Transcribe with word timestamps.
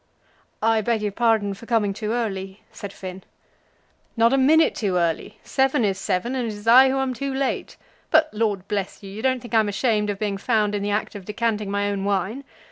"I 0.63 0.81
beg 0.81 1.03
your 1.03 1.11
pardon 1.11 1.53
for 1.53 1.67
coming 1.67 1.93
too 1.93 2.11
early," 2.13 2.63
said 2.71 2.91
Finn. 2.91 3.23
"Not 4.17 4.33
a 4.33 4.37
minute 4.39 4.73
too 4.73 4.95
early. 4.95 5.37
Seven 5.43 5.85
is 5.85 5.99
seven, 5.99 6.33
and 6.33 6.45
it 6.47 6.55
is 6.55 6.65
I 6.65 6.89
who 6.89 6.97
am 6.97 7.13
too 7.13 7.31
late. 7.31 7.77
But, 8.09 8.27
Lord 8.33 8.67
bless 8.67 9.03
you, 9.03 9.11
you 9.11 9.21
don't 9.21 9.39
think 9.41 9.53
I'm 9.53 9.69
ashamed 9.69 10.09
of 10.09 10.17
being 10.17 10.39
found 10.39 10.73
in 10.73 10.81
the 10.81 10.89
act 10.89 11.13
of 11.13 11.25
decanting 11.25 11.69
my 11.69 11.87
own 11.91 12.03
wine! 12.03 12.43